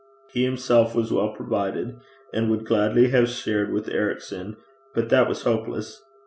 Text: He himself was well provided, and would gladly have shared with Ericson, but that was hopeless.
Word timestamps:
He 0.33 0.43
himself 0.43 0.95
was 0.95 1.13
well 1.13 1.29
provided, 1.29 1.97
and 2.33 2.49
would 2.49 2.65
gladly 2.65 3.09
have 3.09 3.29
shared 3.29 3.71
with 3.71 3.87
Ericson, 3.87 4.57
but 4.95 5.09
that 5.09 5.29
was 5.29 5.43
hopeless. 5.43 6.01